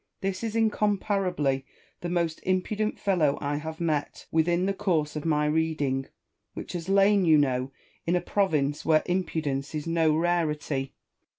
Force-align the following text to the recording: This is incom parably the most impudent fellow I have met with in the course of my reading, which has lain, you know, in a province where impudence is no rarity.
This 0.21 0.43
is 0.43 0.55
incom 0.55 0.97
parably 0.97 1.63
the 1.99 2.09
most 2.09 2.39
impudent 2.41 2.97
fellow 2.99 3.37
I 3.39 3.57
have 3.57 3.79
met 3.79 4.25
with 4.31 4.47
in 4.47 4.65
the 4.65 4.73
course 4.73 5.15
of 5.15 5.25
my 5.25 5.45
reading, 5.45 6.07
which 6.55 6.73
has 6.73 6.89
lain, 6.89 7.23
you 7.23 7.37
know, 7.37 7.71
in 8.07 8.15
a 8.15 8.19
province 8.19 8.83
where 8.83 9.03
impudence 9.05 9.75
is 9.75 9.85
no 9.85 10.15
rarity. 10.17 10.95